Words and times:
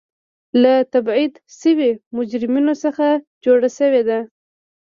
له 0.61 0.73
تبعید 0.93 1.33
شویو 1.57 2.01
مجرمینو 2.17 2.73
څخه 2.83 3.07
جوړه 3.43 3.69
شوې 3.77 4.01
وه. 4.07 4.19